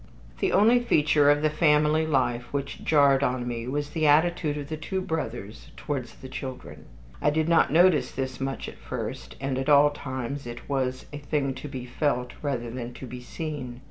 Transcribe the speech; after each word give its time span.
II 0.01 0.37
The 0.49 0.53
only 0.55 0.79
feature 0.79 1.29
of 1.29 1.43
the 1.43 1.49
family 1.51 2.07
life 2.07 2.51
which 2.51 2.83
jarred 2.83 3.21
on 3.21 3.47
me 3.47 3.67
was 3.67 3.91
the 3.91 4.07
attitude 4.07 4.57
of 4.57 4.67
the 4.67 4.75
two 4.75 4.99
brothers 4.99 5.69
towards 5.77 6.15
the 6.15 6.27
children. 6.27 6.85
I 7.21 7.29
did 7.29 7.47
not 7.47 7.71
notice 7.71 8.09
this 8.11 8.39
much 8.41 8.67
at 8.67 8.79
first, 8.79 9.35
and 9.39 9.59
at 9.59 9.69
all 9.69 9.91
times 9.91 10.47
it 10.47 10.67
was 10.67 11.05
a 11.13 11.19
thing 11.19 11.53
to 11.53 11.67
be 11.67 11.85
felt 11.85 12.33
rather 12.41 12.71
than 12.71 12.95
to 12.95 13.05
be 13.05 13.21
seen. 13.21 13.79